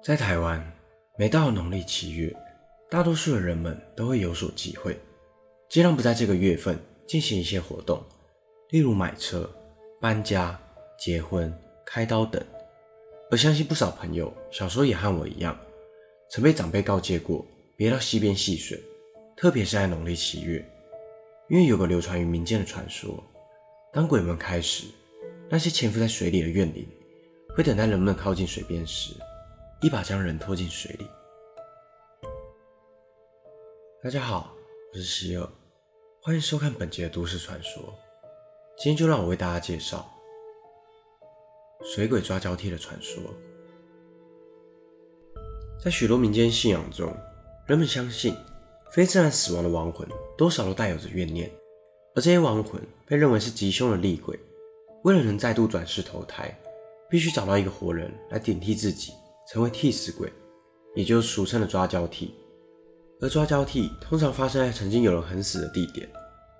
[0.00, 0.64] 在台湾，
[1.18, 2.34] 每到农历七月，
[2.88, 4.96] 大多数的人们都会有所忌讳，
[5.68, 8.00] 尽量不在这个月份进行一些活动，
[8.70, 9.50] 例如买车、
[10.00, 10.58] 搬家、
[10.96, 11.52] 结婚、
[11.84, 12.42] 开刀等。
[13.30, 15.58] 而相信不少朋友小时候也和我一样，
[16.30, 17.44] 曾被长辈告诫过，
[17.76, 18.80] 别到溪边戏水，
[19.36, 20.64] 特别是在农历七月，
[21.48, 23.22] 因为有个流传于民间的传说，
[23.92, 24.84] 当鬼门开时，
[25.50, 26.88] 那些潜伏在水里的怨灵，
[27.54, 29.12] 会等待人们靠近水边时，
[29.80, 31.06] 一把将人拖进水里。
[34.02, 34.52] 大家好，
[34.92, 35.48] 我是希尔，
[36.20, 37.94] 欢迎收看本集的都市传说。
[38.76, 40.04] 今天就让我为大家介绍
[41.84, 43.22] 水鬼抓交替的传说。
[45.80, 47.16] 在许多民间信仰中，
[47.64, 48.34] 人们相信
[48.90, 51.48] 非自然死亡的亡魂多少都带有着怨念，
[52.16, 54.36] 而这些亡魂被认为是吉凶的厉鬼，
[55.04, 56.52] 为了能再度转世投胎，
[57.08, 59.12] 必须找到一个活人来顶替自己。
[59.50, 60.30] 成为替死鬼，
[60.94, 62.34] 也就是俗称的抓交替。
[63.20, 66.08] 而抓交替通常发生在曾经有人横死的地点，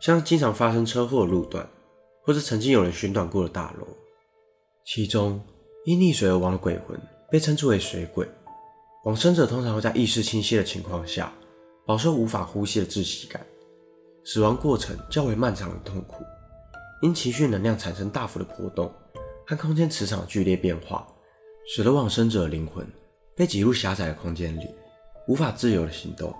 [0.00, 1.68] 像经常发生车祸的路段，
[2.22, 3.86] 或是曾经有人寻短过的大楼。
[4.84, 5.40] 其中，
[5.84, 6.98] 因溺水而亡的鬼魂
[7.30, 8.26] 被称之为水鬼。
[9.04, 11.32] 往生者通常会在意识清晰的情况下，
[11.86, 13.44] 饱受无法呼吸的窒息感，
[14.24, 16.24] 死亡过程较为漫长的痛苦，
[17.02, 18.92] 因情绪能量产生大幅的波动
[19.46, 21.06] 和空间磁场剧烈变化。
[21.72, 22.84] 使得往生者的灵魂
[23.36, 24.66] 被挤入狭窄的空间里，
[25.28, 26.34] 无法自由的行动，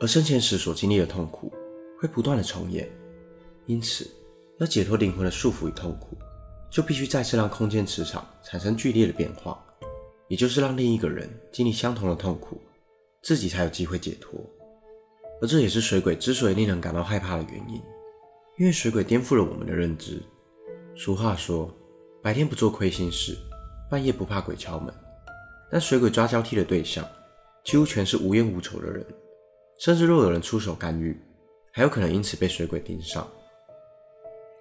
[0.00, 1.52] 而生前时所经历的痛苦
[2.00, 2.90] 会不断的重演。
[3.66, 4.10] 因此，
[4.58, 6.18] 要解脱灵魂的束缚与痛苦，
[6.68, 9.64] 就必须再次让空间磁场产生剧烈的变化，
[10.26, 12.60] 也就是让另一个人经历相同的痛苦，
[13.22, 14.34] 自己才有机会解脱。
[15.40, 17.80] 而这也是水鬼之所以令人感到害怕的原因，
[18.58, 20.20] 因为水鬼颠覆了我们的认知。
[20.96, 21.72] 俗话说，
[22.20, 23.38] 白天不做亏心事。
[23.90, 24.94] 半夜不怕鬼敲门，
[25.70, 27.04] 但水鬼抓交替的对象
[27.64, 29.04] 几乎全是无冤无仇的人，
[29.80, 31.20] 甚至若有人出手干预，
[31.72, 33.28] 还有可能因此被水鬼盯上。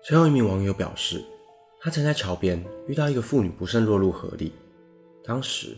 [0.03, 1.23] 曾有一名网友表示，
[1.79, 4.51] 他曾在桥边遇到一个妇女不慎落入河里，
[5.23, 5.77] 当时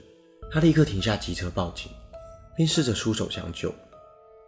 [0.49, 1.91] 他立刻停下机车报警，
[2.55, 3.73] 并试着出手相救，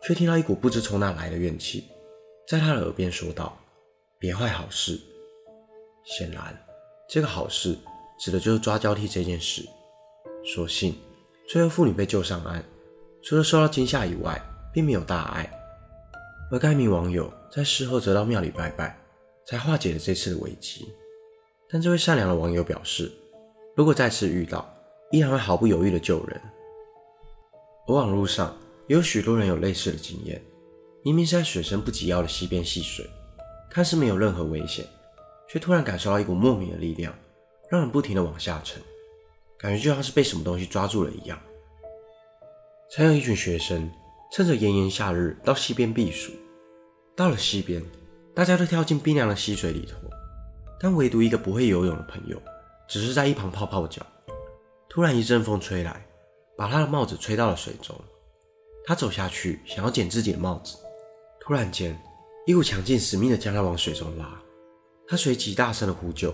[0.02, 1.84] 却听到一股不知从哪来的怨气，
[2.48, 3.58] 在他的耳边说道
[4.18, 4.98] ：“别坏好事。”
[6.06, 6.58] 显然，
[7.10, 7.78] 这个好事。
[8.24, 9.68] 指的就是抓交替这件事。
[10.46, 10.96] 所幸，
[11.46, 12.64] 最后妇女被救上岸，
[13.22, 14.42] 除了受到惊吓以外，
[14.74, 15.52] 并没有大碍。
[16.50, 18.98] 而该名网友在事后则到庙里拜拜，
[19.46, 20.88] 才化解了这次的危机。
[21.70, 23.12] 但这位善良的网友表示，
[23.76, 24.74] 如果再次遇到，
[25.12, 26.42] 依然会毫不犹豫地救人。
[27.90, 28.56] 而网络上
[28.88, 30.42] 也有许多人有类似的经验，
[31.04, 33.06] 明明是在水深不及腰的溪边戏水，
[33.70, 34.86] 看似没有任何危险，
[35.50, 37.14] 却突然感受到一股莫名的力量。
[37.74, 38.80] 让人不停地往下沉，
[39.58, 41.42] 感觉就像是被什么东西抓住了一样。
[42.92, 43.92] 曾有一群学生
[44.32, 46.32] 趁着炎炎夏日到溪边避暑，
[47.16, 47.84] 到了溪边，
[48.36, 49.98] 大家都跳进冰凉的溪水里头，
[50.80, 52.40] 但唯独一个不会游泳的朋友，
[52.88, 54.06] 只是在一旁泡泡脚。
[54.88, 56.06] 突然一阵风吹来，
[56.56, 58.00] 把他的帽子吹到了水中。
[58.86, 60.78] 他走下去想要捡自己的帽子，
[61.40, 62.00] 突然间，
[62.46, 64.40] 一股强劲死命的将他往水中拉。
[65.08, 66.32] 他随即大声的呼救。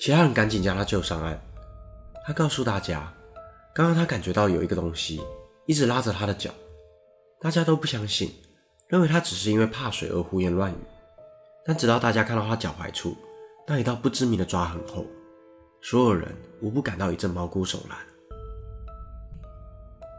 [0.00, 1.40] 其他人赶紧将他救上岸。
[2.26, 3.12] 他告诉大家，
[3.74, 5.20] 刚刚他感觉到有一个东西
[5.66, 6.50] 一直拉着他的脚。
[7.40, 8.34] 大家都不相信，
[8.88, 10.76] 认为他只是因为怕水而胡言乱语。
[11.64, 13.16] 但直到大家看到他脚踝处
[13.66, 15.04] 那一道不知名的抓痕后，
[15.82, 17.96] 所有人无不感到一阵毛骨悚然。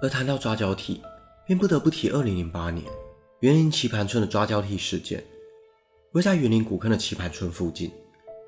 [0.02, 1.02] 而谈到抓交替，
[1.46, 2.86] 便不得不提2008年
[3.40, 5.24] 园林棋盘村的抓交替事件。
[6.12, 7.92] 位在园林古坑的棋盘村附近。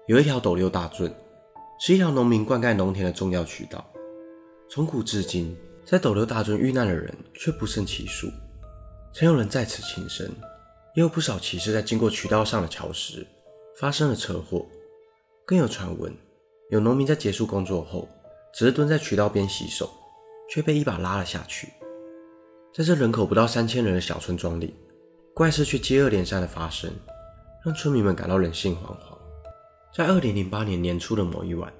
[0.09, 1.14] 有一条斗六大圳，
[1.80, 3.88] 是一条农民灌溉农田的重要渠道。
[4.68, 5.56] 从古至今，
[5.86, 8.28] 在斗六大圳遇难的人却不胜其数。
[9.14, 10.25] 曾有人在此轻生，
[10.96, 13.24] 也有不少骑士在经过渠道上的桥时
[13.80, 14.66] 发生了车祸。
[15.46, 16.12] 更有传闻，
[16.72, 18.09] 有农民在结束工作后，
[18.52, 19.88] 只是蹲在渠道边洗手，
[20.50, 21.72] 却被一把拉了下去。
[22.73, 24.73] 在这人口不到三千人的小村庄里，
[25.35, 26.91] 怪事却接二连三的发生，
[27.64, 29.19] 让村民们感到人心惶惶。
[29.91, 31.74] 在二零零八年年初的某一晚，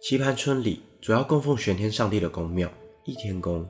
[0.00, 2.70] 棋盘村里主要供奉玄天上帝的宫庙
[3.04, 3.68] 义天宫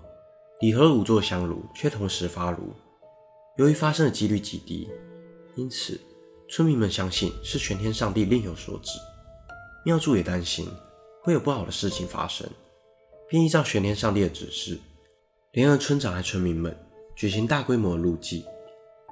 [0.60, 2.72] 里头的五座香炉却同时发炉。
[3.56, 4.88] 由于发生的几率极低，
[5.56, 6.00] 因此
[6.48, 9.00] 村民们相信是玄天上帝另有所指。
[9.84, 10.68] 庙祝也担心
[11.20, 12.48] 会有不好的事情发生，
[13.28, 14.78] 便依照玄天上帝的指示，
[15.50, 16.74] 联合村长和村民们
[17.16, 18.44] 举行大规模的路祭，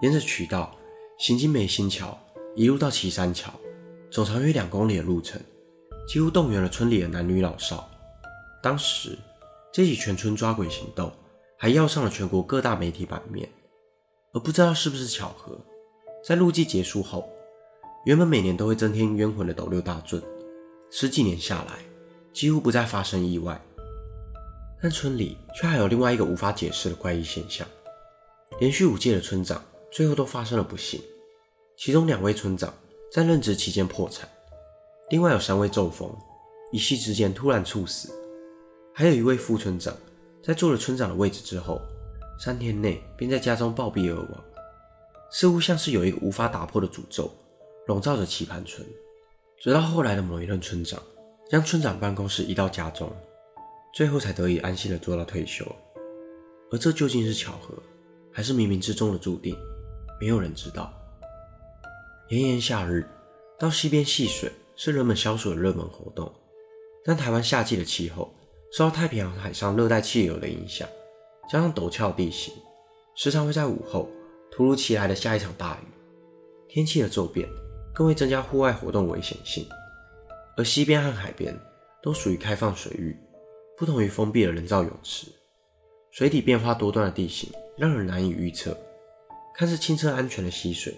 [0.00, 0.76] 沿着渠道
[1.19, 2.16] 行经梅心桥，
[2.55, 3.52] 一路到旗山桥。
[4.10, 5.40] 总长约两公里的路程，
[6.08, 7.88] 几乎动员了村里的男女老少。
[8.60, 9.16] 当时
[9.72, 11.10] 这起全村抓鬼行动
[11.56, 13.48] 还要上了全国各大媒体版面。
[14.32, 15.58] 而不知道是不是巧合，
[16.24, 17.28] 在路祭结束后，
[18.04, 20.22] 原本每年都会增添冤魂的斗六大圳，
[20.90, 21.78] 十几年下来
[22.32, 23.60] 几乎不再发生意外。
[24.82, 27.66] 但村里却还有另外一个无法解释的怪异现象：
[28.58, 31.00] 连续五届的村长最后都发生了不幸，
[31.76, 32.72] 其中两位村长
[33.12, 34.28] 在任职期间破产，
[35.10, 36.08] 另外有三位中风，
[36.70, 38.12] 一夕之间突然猝死，
[38.94, 39.94] 还有一位副村长
[40.42, 41.80] 在做了村长的位置之后，
[42.38, 44.44] 三天内便在家中暴毙而亡，
[45.32, 47.30] 似乎像是有一个无法打破的诅咒
[47.86, 48.86] 笼罩着棋盘村。
[49.58, 51.02] 直到后来的某一任村长
[51.50, 53.10] 将村长办公室移到家中。
[53.92, 55.66] 最后才得以安心的做到退休，
[56.70, 57.74] 而这究竟是巧合，
[58.30, 59.58] 还是冥冥之中的注定？
[60.20, 60.94] 没有人知道。
[62.30, 63.04] 炎炎夏日，
[63.58, 66.32] 到溪边戏水是人们消暑的热门活动，
[67.04, 68.32] 但台湾夏季的气候
[68.70, 70.88] 受到太平洋海上热带气流的影响，
[71.50, 72.54] 加上陡峭地形，
[73.16, 74.08] 时常会在午后
[74.48, 75.86] 突如其来的下一场大雨。
[76.68, 77.48] 天气的骤变
[77.92, 79.66] 更会增加户外活动危险性，
[80.56, 81.52] 而溪边和海边
[82.00, 83.18] 都属于开放水域。
[83.76, 85.26] 不同于封闭的人造泳池，
[86.12, 88.78] 水底变化多端的地形让人难以预测。
[89.52, 90.94] 看似清澈安全的溪水，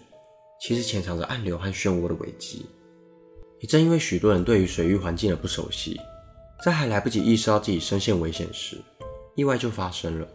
[0.63, 2.65] 其实潜藏着暗流和漩涡的危机。
[3.59, 6.01] 也正因为许多人对于水域环境的不熟悉，
[6.65, 8.81] 在还来不及意识到自己身陷危险时，
[9.35, 10.29] 意外就发生了。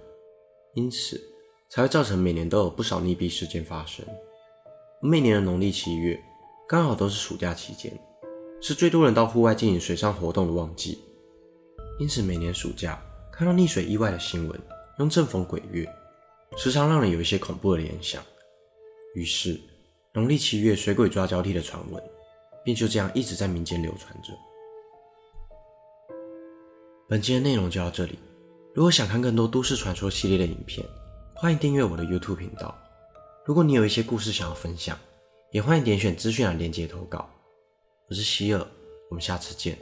[0.74, 1.18] 因此，
[1.70, 4.06] 才会造成每年都有不少溺毙事件发生。
[5.02, 6.20] 每年的农历七月，
[6.68, 7.98] 刚好都是暑假期间，
[8.62, 11.00] 是最多人到户外进行水上活动的旺季。
[12.00, 13.02] 因此，每年暑假
[13.32, 14.60] 看到溺水意外的新闻，
[15.00, 15.88] 用正逢鬼月，
[16.58, 18.22] 时常让人有一些恐怖的联想。
[19.16, 19.60] 于是，
[20.18, 22.04] 农历七月水鬼抓交替的传闻，
[22.66, 24.34] 便就这样一直在民间流传着。
[27.08, 28.18] 本期的内容就到这里。
[28.74, 30.84] 如果想看更多都市传说系列的影片，
[31.36, 32.76] 欢迎订阅我的 YouTube 频道。
[33.46, 34.98] 如果你有一些故事想要分享，
[35.52, 37.30] 也欢迎点选资讯栏连接投稿。
[38.10, 38.68] 我是希尔，
[39.12, 39.78] 我们下次见。